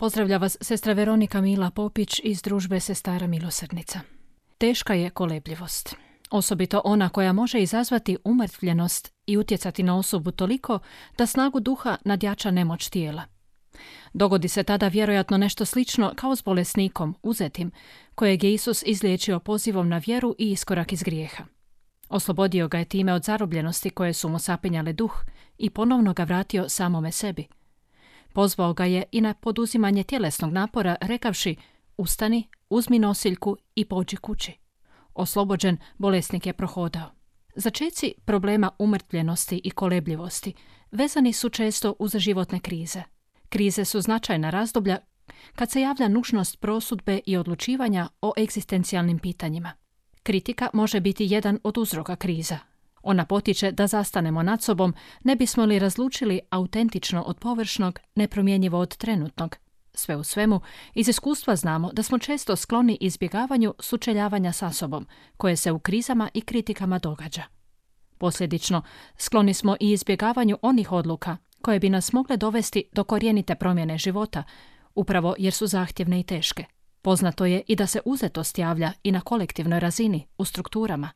[0.00, 4.00] Pozdravlja vas sestra Veronika Mila Popić iz družbe Sestara Milosrdnica.
[4.58, 5.96] Teška je kolebljivost.
[6.30, 10.78] Osobito ona koja može izazvati umrtvljenost i utjecati na osobu toliko
[11.18, 13.22] da snagu duha nadjača nemoć tijela.
[14.12, 17.70] Dogodi se tada vjerojatno nešto slično kao s bolesnikom, uzetim,
[18.14, 21.44] kojeg je Isus izliječio pozivom na vjeru i iskorak iz grijeha.
[22.08, 25.24] Oslobodio ga je time od zarobljenosti koje su mu sapinjale duh
[25.58, 27.46] i ponovno ga vratio samome sebi–
[28.32, 31.56] Pozvao ga je i na poduzimanje tjelesnog napora rekavši
[31.96, 34.52] ustani, uzmi nosiljku i pođi kući.
[35.14, 37.10] Oslobođen, bolesnik je prohodao.
[37.54, 40.54] Začeci problema umrtljenosti i kolebljivosti
[40.90, 43.02] vezani su često uz životne krize.
[43.48, 44.98] Krize su značajna razdoblja
[45.54, 49.72] kad se javlja nužnost prosudbe i odlučivanja o egzistencijalnim pitanjima.
[50.22, 52.58] Kritika može biti jedan od uzroka kriza,
[53.02, 58.96] ona potiče da zastanemo nad sobom, ne bismo li razlučili autentično od površnog, nepromjenjivo od
[58.96, 59.56] trenutnog.
[59.94, 60.60] Sve u svemu,
[60.94, 65.06] iz iskustva znamo da smo često skloni izbjegavanju sučeljavanja sa sobom,
[65.36, 67.42] koje se u krizama i kritikama događa.
[68.18, 68.82] Posljedično,
[69.16, 74.42] skloni smo i izbjegavanju onih odluka koje bi nas mogle dovesti do korijenite promjene života,
[74.94, 76.64] upravo jer su zahtjevne i teške.
[77.02, 81.10] Poznato je i da se uzetost javlja i na kolektivnoj razini, u strukturama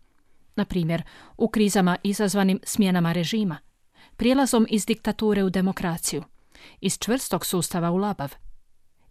[0.56, 1.02] na primjer
[1.36, 3.58] u krizama izazvanim smjenama režima,
[4.16, 6.22] prijelazom iz diktature u demokraciju,
[6.80, 8.34] iz čvrstog sustava u labav,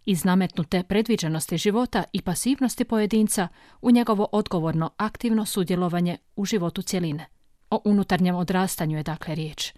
[0.06, 3.48] iz nametnute predviđenosti života i pasivnosti pojedinca
[3.82, 7.26] u njegovo odgovorno aktivno sudjelovanje u životu cjeline.
[7.70, 9.72] O unutarnjem odrastanju je dakle riječ.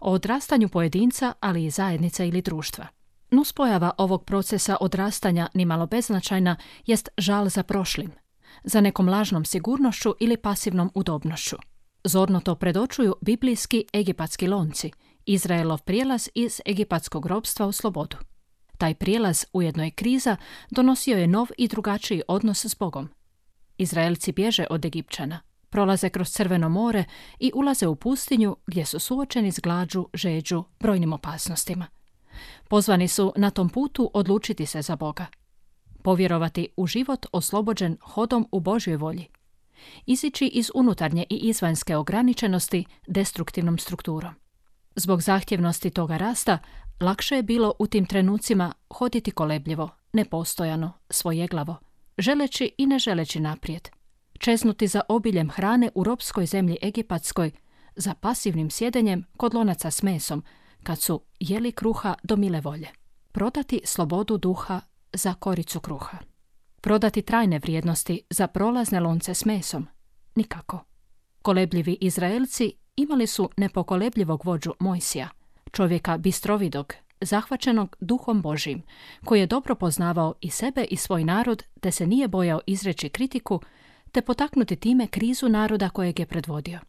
[0.00, 2.86] O odrastanju pojedinca, ali i zajednice ili društva.
[3.30, 8.10] Nuspojava ovog procesa odrastanja nimalo beznačajna jest žal za prošlim,
[8.64, 11.56] za nekom lažnom sigurnošću ili pasivnom udobnošću.
[12.04, 14.90] Zorno to predočuju biblijski egipatski lonci,
[15.26, 18.16] Izraelov prijelaz iz egipatskog robstva u slobodu.
[18.78, 20.36] Taj prijelaz, ujedno je kriza,
[20.70, 23.08] donosio je nov i drugačiji odnos s Bogom.
[23.78, 27.04] Izraelci bježe od Egipćana, prolaze kroz Crveno more
[27.38, 31.86] i ulaze u pustinju gdje su suočeni s glađu, žeđu, brojnim opasnostima.
[32.68, 35.26] Pozvani su na tom putu odlučiti se za Boga–
[36.02, 39.26] povjerovati u život oslobođen hodom u Božjoj volji,
[40.06, 44.34] izići iz unutarnje i izvanjske ograničenosti destruktivnom strukturom.
[44.96, 46.58] Zbog zahtjevnosti toga rasta,
[47.00, 51.76] lakše je bilo u tim trenucima hoditi kolebljivo, nepostojano, svojeglavo,
[52.18, 53.88] želeći i ne želeći naprijed,
[54.38, 57.50] čeznuti za obiljem hrane u ropskoj zemlji Egipatskoj,
[57.96, 60.44] za pasivnim sjedenjem kod lonaca s mesom,
[60.82, 62.88] kad su jeli kruha do mile volje.
[63.32, 64.80] Prodati slobodu duha
[65.12, 66.18] za koricu kruha.
[66.80, 69.86] Prodati trajne vrijednosti za prolazne lonce s mesom?
[70.34, 70.84] Nikako.
[71.42, 75.28] Kolebljivi Izraelci imali su nepokolebljivog vođu Mojsija,
[75.72, 78.82] čovjeka bistrovidog, zahvaćenog duhom Božim,
[79.24, 83.60] koji je dobro poznavao i sebe i svoj narod, te se nije bojao izreći kritiku,
[84.12, 86.80] te potaknuti time krizu naroda kojeg je predvodio.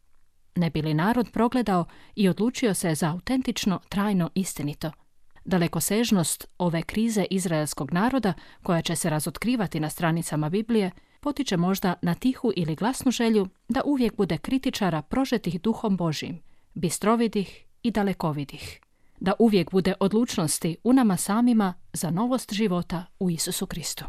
[0.56, 4.92] Ne bi li narod progledao i odlučio se za autentično, trajno istinito–
[5.50, 8.34] Dalekosežnost ove krize izraelskog naroda,
[8.64, 13.82] koja će se razotkrivati na stranicama Biblije, potiče možda na tihu ili glasnu želju da
[13.86, 16.42] uvijek bude kritičara prožetih duhom Božim,
[16.74, 18.80] bistrovidih i dalekovidih.
[19.20, 24.06] Da uvijek bude odlučnosti u nama samima za novost života u Isusu Kristu.